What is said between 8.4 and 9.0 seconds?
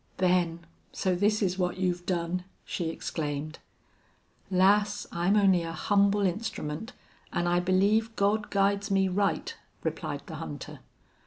guides